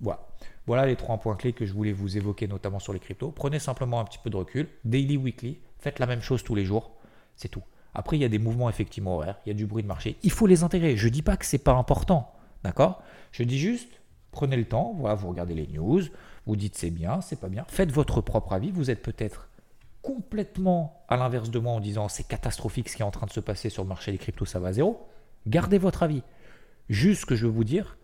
[0.02, 0.28] Voilà.
[0.68, 3.32] Voilà les trois points clés que je voulais vous évoquer, notamment sur les cryptos.
[3.32, 4.68] Prenez simplement un petit peu de recul.
[4.84, 5.60] Daily, weekly.
[5.78, 6.96] Faites la même chose tous les jours.
[7.36, 7.62] C'est tout.
[7.94, 9.40] Après, il y a des mouvements effectivement horaires.
[9.46, 10.18] Il y a du bruit de marché.
[10.24, 10.98] Il faut les intégrer.
[10.98, 12.34] Je ne dis pas que c'est pas important.
[12.64, 13.04] D'accord?
[13.32, 13.90] Je dis juste,
[14.36, 16.02] Prenez le temps, voilà, vous regardez les news,
[16.46, 17.64] vous dites c'est bien, c'est pas bien.
[17.70, 18.70] Faites votre propre avis.
[18.70, 19.48] Vous êtes peut-être
[20.02, 23.32] complètement à l'inverse de moi en disant c'est catastrophique ce qui est en train de
[23.32, 25.08] se passer sur le marché des cryptos, ça va à zéro.
[25.48, 26.22] Gardez votre avis.
[26.90, 27.98] Juste ce que je veux vous dire,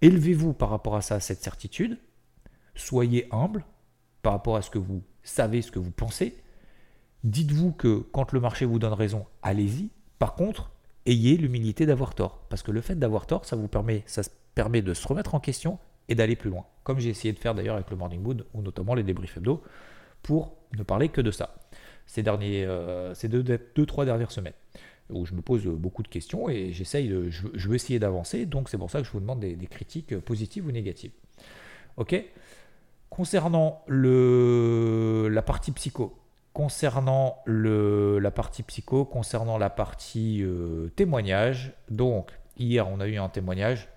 [0.00, 1.98] élevez-vous par rapport à ça, cette certitude.
[2.76, 3.64] Soyez humble
[4.22, 6.40] par rapport à ce que vous savez, ce que vous pensez.
[7.24, 9.90] Dites-vous que quand le marché vous donne raison, allez-y.
[10.20, 10.70] Par contre,
[11.04, 12.46] ayez l'humilité d'avoir tort.
[12.48, 14.22] Parce que le fait d'avoir tort, ça vous permet, ça
[14.58, 16.64] permet de se remettre en question et d'aller plus loin.
[16.82, 19.62] Comme j'ai essayé de faire d'ailleurs avec le Morning Mood ou notamment les débriefs hebdo
[20.20, 21.54] pour ne parler que de ça.
[22.06, 24.54] Ces, derniers, euh, ces deux, deux, trois dernières semaines
[25.10, 28.46] où je me pose beaucoup de questions et j'essaye de, je, veux essayer d'avancer.
[28.46, 31.12] Donc c'est pour ça que je vous demande des, critiques positives ou négatives.
[31.96, 32.20] Ok?
[33.08, 36.18] Concernant le, la partie psycho,
[36.52, 43.18] concernant le, la partie psycho, concernant la partie euh, témoignage, donc hier on a eu
[43.18, 43.88] un témoignage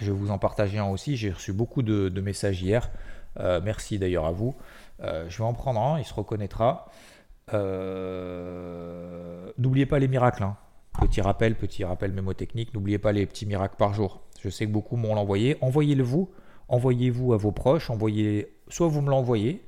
[0.00, 1.16] je vais vous en partager un aussi.
[1.16, 2.90] J'ai reçu beaucoup de, messages hier.
[3.38, 4.54] Euh, merci d'ailleurs à vous.
[5.02, 6.88] Euh, je vais en prendre un, il se reconnaîtra.
[7.52, 10.42] Euh, n'oubliez pas les miracles.
[10.42, 10.56] Hein.
[11.00, 14.22] Petit rappel, petit rappel mémotechnique, n'oubliez pas les petits miracles par jour.
[14.40, 15.58] Je sais que beaucoup m'ont l'envoyé.
[15.60, 16.30] Envoyez-le vous,
[16.68, 19.62] envoyez-vous à vos proches, envoyez, soit vous me l'envoyez,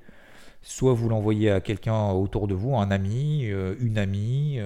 [0.63, 4.59] soit vous l'envoyez à quelqu'un autour de vous, un ami, une amie,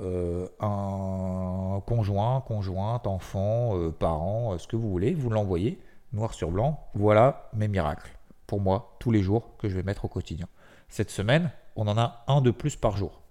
[0.00, 5.78] euh, euh, un conjoint, conjointe, enfant, parent, ce que vous voulez, vous l'envoyez
[6.12, 6.88] noir sur blanc.
[6.94, 10.46] Voilà mes miracles pour moi tous les jours que je vais mettre au quotidien.
[10.88, 13.22] Cette semaine, on en a un de plus par jour.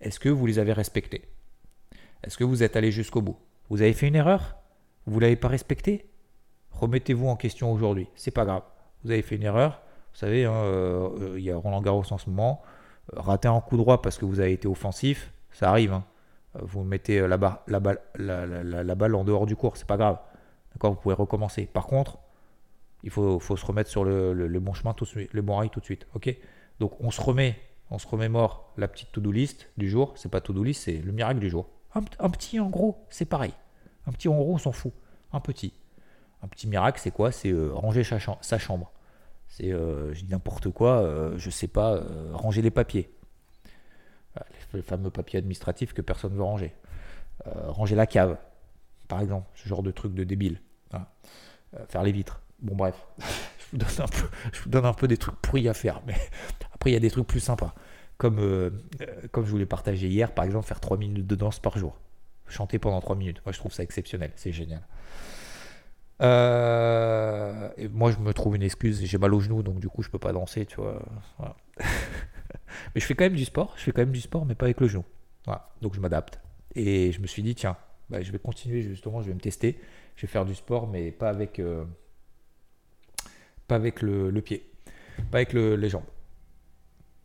[0.00, 1.28] Est-ce que vous les avez respectés?
[2.22, 3.38] Est-ce que vous êtes allé jusqu'au bout?
[3.68, 4.56] Vous avez fait une erreur?
[5.06, 6.06] Vous ne l'avez pas respecté
[6.72, 8.08] Remettez-vous en question aujourd'hui.
[8.14, 8.62] C'est pas grave.
[9.04, 9.82] Vous avez fait une erreur.
[10.12, 12.62] Vous savez, hein, euh, il y a Roland Garros en ce moment.
[13.14, 15.92] Euh, rater un coup droit parce que vous avez été offensif, ça arrive.
[15.92, 16.04] Hein.
[16.56, 17.80] Euh, vous mettez la, la,
[18.94, 20.18] balle, en dehors du cours, c'est pas grave.
[20.72, 21.66] D'accord Vous pouvez recommencer.
[21.66, 22.18] Par contre,
[23.02, 25.80] il faut, se remettre sur le, bon chemin, tout de suite, le bon rail tout
[25.80, 26.06] de suite.
[26.14, 26.34] Ok?
[26.78, 27.58] Donc on se remet,
[27.90, 30.12] on se remémore la petite to-do list du jour.
[30.16, 31.68] C'est pas to-do list, c'est le miracle du jour.
[31.94, 33.52] Un, petit en gros, c'est pareil.
[34.06, 34.92] Un petit en gros, on s'en fout.
[35.32, 35.72] Un petit.
[36.42, 37.32] Un petit miracle, c'est quoi?
[37.32, 38.92] C'est euh, ranger sa, chambre.
[39.48, 42.00] C'est, euh, n'importe quoi, euh, je sais pas,
[42.32, 43.10] ranger les papiers.
[44.72, 46.74] Les fameux papiers administratifs que personne ne veut ranger.
[47.44, 48.38] ranger la cave,
[49.08, 50.60] par exemple, ce genre de truc de débile.
[51.88, 52.40] faire les vitres.
[52.60, 53.06] Bon, bref,
[53.72, 56.14] je, vous donne un peu, des trucs pourris à faire, mais
[56.74, 57.74] après, il y a des trucs plus sympas.
[58.18, 58.70] Comme,
[59.32, 61.98] comme je vous l'ai partagé hier, par exemple, faire 3 minutes de danse par jour.
[62.46, 63.40] Chanter pendant 3 minutes.
[63.46, 64.82] Moi, je trouve ça exceptionnel, c'est génial.
[66.22, 69.02] Euh, et moi, je me trouve une excuse.
[69.04, 71.00] J'ai mal au genou, donc du coup, je peux pas danser, tu vois.
[72.94, 73.74] mais je fais quand même du sport.
[73.76, 75.04] Je fais quand même du sport, mais pas avec le genou.
[75.80, 76.38] Donc, je m'adapte.
[76.74, 77.76] Et je me suis dit, tiens,
[78.08, 79.22] bah, je vais continuer justement.
[79.22, 79.80] Je vais me tester.
[80.16, 81.84] Je vais faire du sport, mais pas avec, euh,
[83.66, 84.70] pas avec le, pied,
[85.30, 86.04] pas avec les jambes.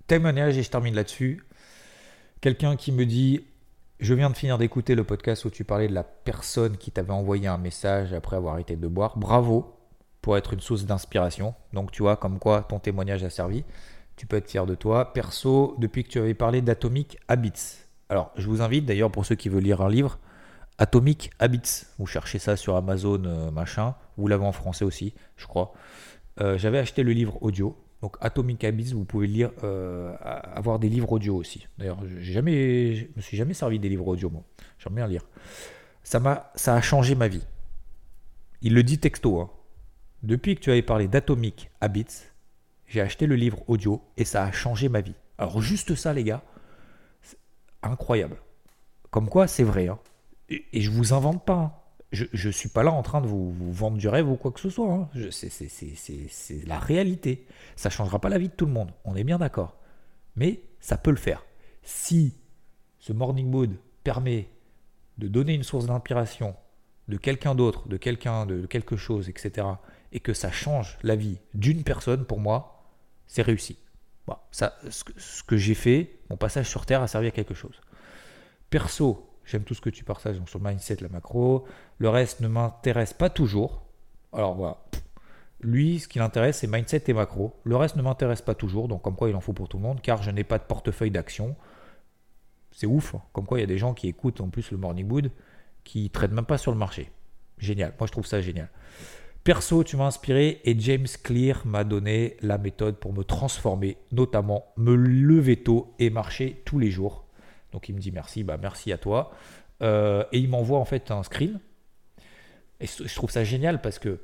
[0.07, 1.43] Témoignage et je termine là-dessus.
[2.41, 3.41] Quelqu'un qui me dit
[3.99, 7.11] je viens de finir d'écouter le podcast où tu parlais de la personne qui t'avait
[7.11, 9.17] envoyé un message après avoir arrêté de boire.
[9.17, 9.73] Bravo
[10.21, 11.53] pour être une source d'inspiration.
[11.71, 13.63] Donc tu vois comme quoi ton témoignage a servi.
[14.15, 15.13] Tu peux être fier de toi.
[15.13, 17.85] Perso, depuis que tu avais parlé d'Atomic Habits.
[18.09, 20.19] Alors je vous invite d'ailleurs pour ceux qui veulent lire un livre,
[20.77, 21.85] Atomic Habits.
[21.99, 23.95] Vous cherchez ça sur Amazon, euh, machin.
[24.17, 25.73] Vous l'avez en français aussi, je crois.
[26.41, 27.77] Euh, j'avais acheté le livre audio.
[28.01, 31.67] Donc Atomic Habits, vous pouvez lire, euh, avoir des livres audio aussi.
[31.77, 34.43] D'ailleurs, jamais, je me suis jamais servi des livres audio moi.
[34.79, 35.23] J'aime bien lire.
[36.03, 37.45] Ça m'a, a changé ma vie.
[38.61, 39.39] Il le dit texto.
[39.39, 39.49] Hein.
[40.23, 42.25] Depuis que tu avais parlé d'Atomic Habits,
[42.87, 45.15] j'ai acheté le livre audio et ça a changé ma vie.
[45.37, 46.43] Alors juste ça, les gars,
[47.83, 48.37] incroyable.
[49.11, 49.87] Comme quoi, c'est vrai.
[49.87, 49.99] Hein.
[50.49, 51.53] Et, et, je vous invente pas.
[51.53, 51.73] Hein
[52.15, 54.59] je ne suis pas là en train de vous, vendre du rêve ou quoi que
[54.59, 54.91] ce soit.
[54.91, 55.09] Hein.
[55.31, 57.45] C'est la réalité.
[57.75, 58.91] Ça changera pas la vie de tout le monde.
[59.03, 59.75] On est bien d'accord.
[60.35, 61.45] Mais ça peut le faire.
[61.83, 62.35] Si
[62.99, 64.49] ce morning mood permet
[65.17, 66.55] de donner une source d'inspiration
[67.07, 69.67] de quelqu'un d'autre, de quelqu'un, de quelque chose, etc.,
[70.11, 72.74] et que ça change la vie d'une personne, pour moi,
[73.27, 73.77] c'est réussi.
[74.51, 77.79] ça, ce que, j'ai fait, mon passage sur Terre a servi à quelque chose.
[78.69, 81.65] Perso, J'aime tout ce que tu partages donc sur le mindset, la macro.
[81.99, 83.83] Le reste ne m'intéresse pas toujours.
[84.33, 84.77] Alors voilà.
[85.61, 87.53] Lui, ce qui l'intéresse, c'est mindset et macro.
[87.63, 89.83] Le reste ne m'intéresse pas toujours, donc comme quoi il en faut pour tout le
[89.83, 91.55] monde, car je n'ai pas de portefeuille d'action.
[92.71, 93.21] C'est ouf, hein.
[93.33, 95.31] comme quoi il y a des gens qui écoutent en plus le Morning Wood,
[95.83, 97.11] qui ne traitent même pas sur le marché.
[97.57, 98.69] Génial, moi je trouve ça génial.
[99.45, 104.73] Perso, tu m'as inspiré et James Clear m'a donné la méthode pour me transformer, notamment
[104.75, 107.25] me lever tôt et marcher tous les jours.
[107.71, 109.31] Donc il me dit merci, bah merci à toi.
[109.83, 111.59] Euh, et il m'envoie en fait un screen.
[112.79, 114.19] Et je trouve ça génial parce que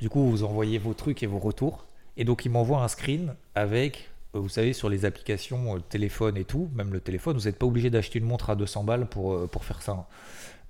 [0.00, 1.86] du coup vous envoyez vos trucs et vos retours.
[2.16, 6.38] Et donc il m'envoie un screen avec, euh, vous savez, sur les applications, euh, téléphone
[6.38, 9.06] et tout, même le téléphone, vous n'êtes pas obligé d'acheter une montre à 200 balles
[9.06, 10.06] pour, faire ça.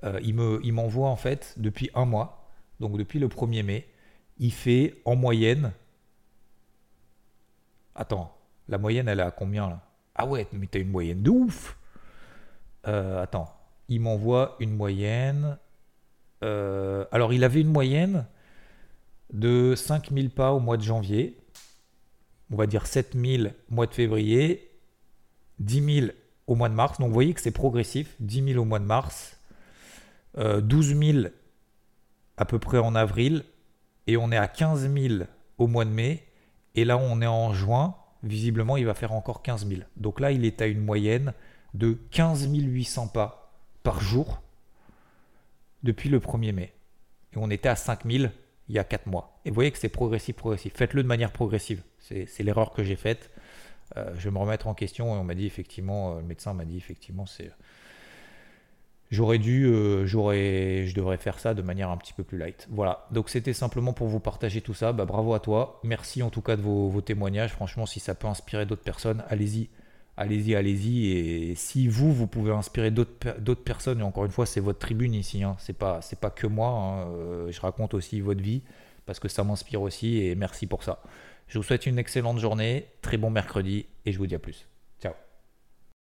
[0.02, 0.18] Hein.
[0.24, 2.39] il m'envoie en fait depuis un mois,
[2.80, 3.88] donc depuis le 1er mai,
[4.38, 5.72] il fait en moyenne.
[7.94, 8.36] Attends,
[8.68, 9.82] la moyenne elle est à combien là?
[10.14, 11.76] Ah ouais, mais t'as une moyenne de ouf
[12.86, 13.52] euh, attends,
[13.88, 15.58] il m'envoie une moyenne.
[16.42, 18.26] Euh, alors, il avait une moyenne
[19.32, 21.38] de 5000 pas au mois de janvier.
[22.50, 24.70] On va dire 7000 au mois de février.
[25.58, 26.06] 10 000
[26.46, 26.98] au mois de mars.
[26.98, 28.16] Donc, vous voyez que c'est progressif.
[28.20, 29.36] 10 000 au mois de mars.
[30.36, 31.28] 12 euh, 000
[32.40, 33.44] à peu près en avril.
[34.08, 35.24] Et on est à 15 000
[35.58, 36.26] au mois de mai.
[36.74, 37.94] Et là, on est en juin.
[38.24, 39.82] Visiblement, il va faire encore 15 000.
[39.96, 41.34] Donc là, il est à une moyenne
[41.74, 44.42] de 15 800 pas par jour
[45.82, 46.72] depuis le 1er mai.
[47.34, 48.32] Et on était à 5000
[48.68, 49.40] il y a 4 mois.
[49.44, 50.72] Et vous voyez que c'est progressif, progressif.
[50.74, 51.82] Faites-le de manière progressive.
[51.98, 53.30] C'est l'erreur que j'ai faite.
[53.96, 56.54] Euh, je vais me remettre en question et on m'a dit effectivement, euh, le médecin
[56.54, 57.50] m'a dit effectivement, c'est
[59.10, 62.68] J'aurais dû, euh, j'aurais, je devrais faire ça de manière un petit peu plus light.
[62.70, 63.08] Voilà.
[63.10, 64.92] Donc c'était simplement pour vous partager tout ça.
[64.92, 65.80] Bah, bravo à toi.
[65.82, 67.50] Merci en tout cas de vos, témoignages.
[67.50, 69.68] Franchement, si ça peut inspirer d'autres personnes, allez-y,
[70.16, 71.10] allez-y, allez-y.
[71.10, 75.14] Et si vous, vous pouvez inspirer d'autres personnes, et encore une fois, c'est votre tribune
[75.14, 75.42] ici.
[75.42, 75.56] Hein.
[75.58, 76.00] C'est pas,
[76.36, 76.68] que moi.
[76.68, 77.08] Hein.
[77.08, 78.62] Euh, je raconte aussi votre vie
[79.06, 80.18] parce que ça m'inspire aussi.
[80.18, 81.02] Et merci pour ça.
[81.48, 84.69] Je vous souhaite une excellente journée, très bon mercredi, et je vous dis à plus.